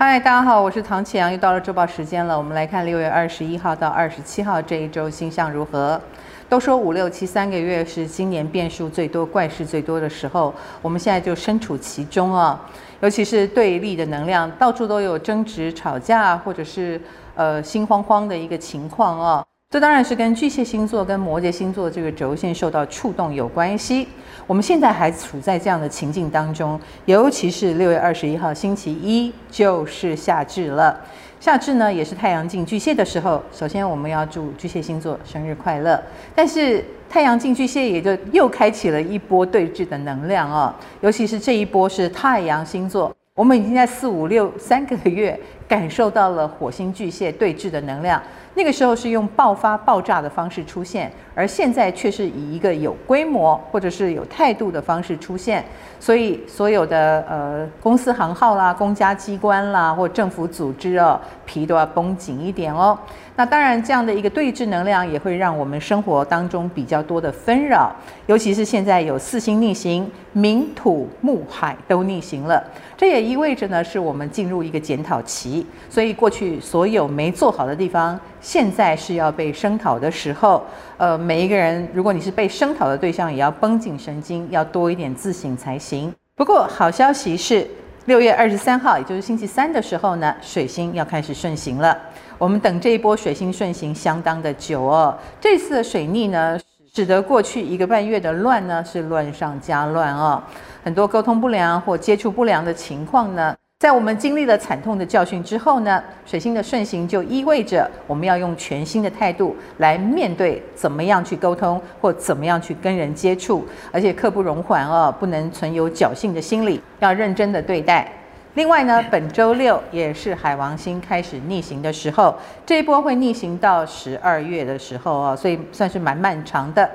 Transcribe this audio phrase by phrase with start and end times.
[0.00, 2.38] 嗨，大家好，我是唐启阳，又到了周报时间了。
[2.38, 6.00] 我们来看六月二十一号到二十七号这一周星象如何？
[6.48, 12.64] 都说五六七三个月是今年变数最多、怪事最多的时候，我们现在就身处其中啊。
[13.00, 17.00] 尤其是对立的能量，到处都有争执、吵架，或者是
[17.34, 19.44] 呃心慌慌的一个情况啊。
[19.70, 24.08] 这当然是跟巨蟹星座跟摩羯星座这个轴线受到触动有关系。
[24.46, 30.98] 我们现在还处在这样的情境当中，尤其是六月二十一号星期一就是夏至了。
[31.38, 33.42] 夏至呢，也是太阳进巨蟹的时候。
[33.52, 36.02] 首先，我们要祝巨蟹星座生日快乐。
[36.34, 40.74] 但是，太阳进巨蟹也就又开启了一波对峙的能量哦。
[41.02, 48.20] 尤其是这一波是太阳星座，我们已经在四五六三个月感受到了火星巨蟹对峙的能量。
[48.54, 55.64] 那个时候是用爆发、爆炸的方式出现，而现在却是以一个有规模或者是有态度的方式出现。
[56.00, 62.98] 所以，所有的呃公司行号啦、公家机关啦或政府组织哦，皮都要绷紧一点哦。
[63.36, 67.92] 那当然，这样的一个对峙能量也会让我们生活当中比较多的纷扰，
[68.26, 72.64] 尤其是现在有四星逆行，冥土木海都逆行了，
[72.96, 75.57] 这也意味着呢，是我们进入一个检讨期。
[75.88, 80.64] 所以过去所有没做好的地方，现在是要被声讨的时候。
[80.96, 86.12] 呃，每一个人，如果你是被声讨的对象，也要绷紧神经，要多一点自省才行。
[86.34, 87.66] 不过好消息是，
[88.06, 91.96] 六月二十三号，也就是星期三的时候呢，水星要开始顺行了。
[92.36, 95.16] 我们等这一波水星顺行相当的久哦。
[95.40, 96.58] 这次的水逆呢，
[96.92, 100.42] 使得过去一个半月的乱呢是乱上加乱哦。
[100.84, 118.10] 很多沟通不良或接触不良的情况呢，在我们经历了惨痛的教训之后呢，水星的顺行就意味着我们要用全新的态度来面对怎么样去沟通或怎么样去跟人接触，而且刻不容缓哦，不能存有侥幸的心理，要认真的对待。
[118.54, 122.34] 另外呢，本周六也是海王星开始逆行的时候，
[122.66, 126.90] 这一波会逆行到十二月的时候哦，所以算是蛮漫长的。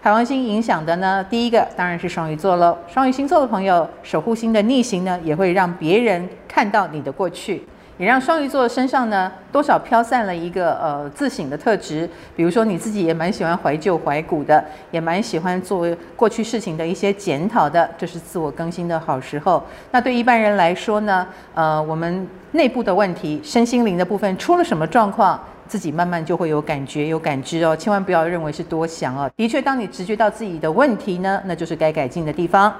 [0.00, 2.78] 海王星影响的呢，第一个当然是双鱼座喽。
[2.86, 7.64] 双鱼星座的朋友，守护星的逆行呢，也会让别人看到你的过去。
[7.98, 12.08] 也让双鱼座身上呢，多少飘散了一个呃自省的特质。
[12.36, 15.84] 比如说你自己也蛮喜欢怀旧怀古的，也蛮喜欢做
[16.14, 19.60] 过去事情的一些检讨的，这是自我更新的好时候。
[19.90, 27.76] 那对一般人来说呢，呃，我们内部的问题、身心灵的部分出了什么状况，自己慢慢就会有感觉、有感知哦。
[27.76, 29.30] 千万不要认为是多想哦。
[29.36, 32.74] 的确，当你直觉到自己的问题呢，那就是该改进的地方。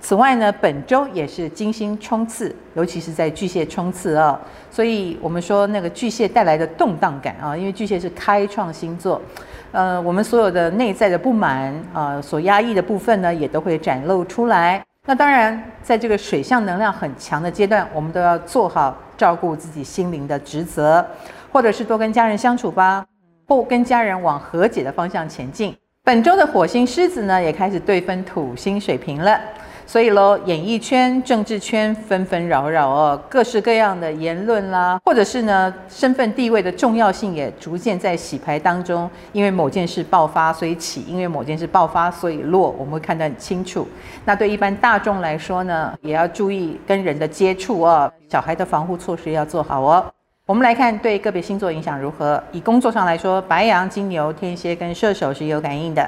[0.00, 4.38] 此外呢，本周也是金星冲刺，尤其是在巨蟹冲刺啊、
[4.68, 9.22] 所以我们说那个巨蟹带来的动荡感啊，因为巨蟹是开创星座，
[9.70, 14.84] 呃，我们所有的内在的不满啊，所压抑的部分呢，也都会展露出来。
[15.06, 21.04] 那当然，在这个水象能量很强的阶段，我们都要做好照顾自己心灵的职责，
[21.52, 23.04] 或者是多跟家人相处吧，
[23.46, 25.76] 或跟家人往和解的方向前进。
[26.02, 29.38] 本周的火星狮子呢，也开始对分土星水瓶了。
[29.84, 39.10] 所以喽，演艺圈、政治圈纷纷扰扰哦，各式各样的言论啦，或者是呢，身份地位的重要性也逐渐在洗牌当中。
[39.32, 42.70] 因为某件事爆发，所以起；因为某件事爆发，所以落。
[42.78, 43.86] 我们会看得很清楚。
[44.24, 50.06] 那对一般大众来说呢，也要注意跟人的接触哦，小孩的防护措施要做好哦。
[50.52, 52.38] 我们来看对个别星座影响如何。
[52.52, 56.06] 以工作上来说，白羊、金牛、天蝎跟射手是有感应的。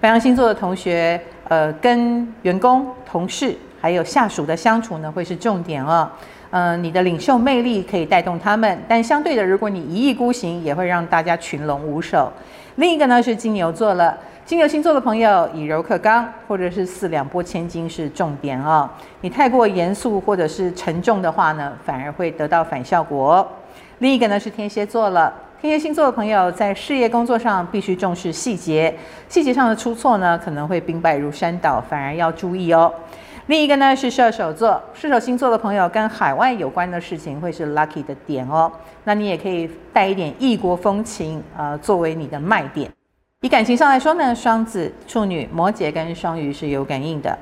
[0.00, 6.10] 白羊星座的同学，呃，跟员工、同事还有下属的相处呢，会是重点哦。
[6.50, 12.32] 呃，你的领袖魅力可以带动他们，但相对的，如果你一意孤行，也会让大家群龙无首。
[12.74, 18.90] 另一个呢是金牛座了，金牛星座的朋友以柔克刚，或者是四两拨千斤是重点哦。
[19.20, 23.48] 你太过严肃或者是沉重的话呢，反而会得到反效果。
[23.98, 25.32] 另一个呢是天蝎座了。
[25.60, 28.96] 天蝎星座的朋友在事业工作上必须重视细节，
[29.28, 32.94] 细节上的出错呢，可能会兵败如山倒，反而要注意哦。
[33.46, 38.70] 另一个呢是射手座，射手星座的朋友跟海外有关的事情会是 lucky 的点哦。
[39.02, 42.88] 那你也可以带一点异国风情，呃，作为你的卖点。
[43.40, 47.36] 以感情上来说呢，双子、处女、摩羯跟双鱼是有感应的。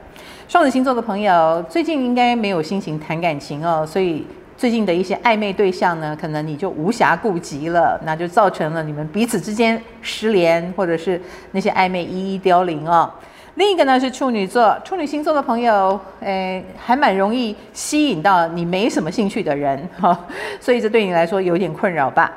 [0.48, 4.26] 双子星座的朋友最近应该没有心情谈感情哦，所以。
[4.56, 11.20] 最近的一些暧昧对象呢，可能你就无暇顾及了，那就造成了你们彼此之间失联，或者是
[11.52, 13.10] 那些暧昧一一凋零哦。
[13.56, 20.18] 另一个呢是处女座，处女星座的朋友，诶，还蛮容易吸引到你没什么兴趣的人哈，
[20.60, 22.32] 所以这对你来说有点困扰吧。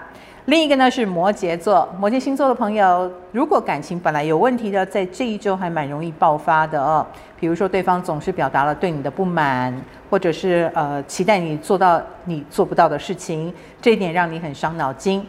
[0.50, 7.06] 另一个呢是摩羯座，摩羯星座的朋友，如果感情本来有问题的，在这一周还蛮容易爆发的哦。
[7.40, 9.72] 比如说对方总是表达了对你的不满，
[10.10, 15.24] 或者是呃期待你做到你做不到的事情，这一点让你很伤脑筋。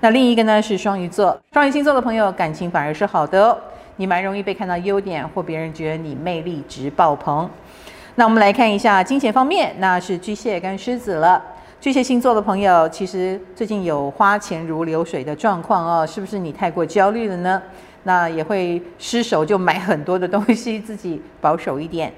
[0.00, 3.58] 那另一个呢是双鱼座，双鱼星座的朋友感情反而是好的哦，
[3.96, 7.46] 你蛮容易被看到优点，或别人觉得你魅力值爆棚。
[8.14, 11.42] 那我们来看一下金钱方面，那是巨蟹跟狮子了。
[11.82, 17.60] 巨蟹星座的朋友，其实最近有花钱如流水的状况哦，是不是你太过焦虑了呢？
[18.04, 22.12] 那也会失手就买很多的东西，自己保守一点。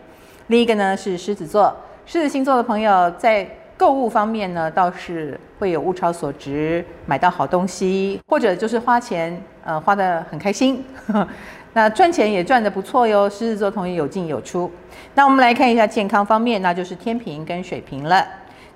[0.49, 1.75] 另一个呢是狮子座，
[2.05, 10.85] 狮子星座的朋友在购物方面呢，倒是会有物超所值，买到好东西，或者就是花钱，呃，花得很开心。
[11.73, 14.71] 那赚钱也赚得不错哟，狮子座同学有进有出。
[15.15, 18.23] 那我们来看一下健康方面，那就是天平跟水瓶了。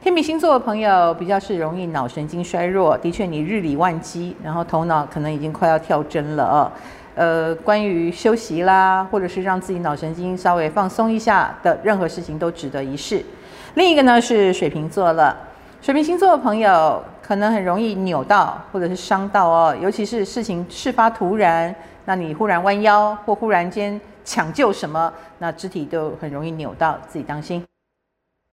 [0.01, 6.71] 天秤星座的朋友比较是容易脑神经衰弱，的确你日理万机，然后头脑可能已经快要跳针了哦。
[7.17, 13.21] 呃，关于休息啦，或者是让自己脑神经稍微放松一下的任何事情都值得一试。
[13.75, 15.37] 另一个呢是水瓶座了，
[15.83, 21.75] 水瓶星座的朋友可能很容易扭到或者是伤到哦，尤其是事情事发突然，
[22.05, 27.65] 那你忽然弯腰或忽然间抢救什么，那肢体都很容易扭到，自己当心。